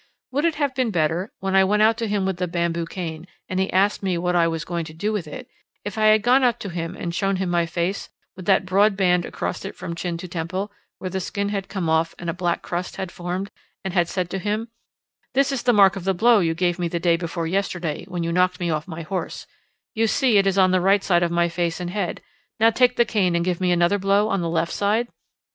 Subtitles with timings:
[0.31, 3.27] Would it have been better, when I went out to him with the bamboo cane,
[3.47, 5.47] and he asked me what I was going to do with it,
[5.85, 8.97] if I had gone up to him and shown him my face with that broad
[8.97, 12.15] band across it from the chin to the temple, where the skin had come off
[12.17, 13.51] and a black crust had formed,
[13.83, 14.69] and had said to him:
[15.35, 18.23] "This is the mark of the blow you gave me the day before yesterday, when
[18.23, 19.45] you knocked me off my horse;
[19.93, 22.21] you see it is on the right side of my face and head;
[22.59, 25.09] now take the cane and give me another blow on the left side"?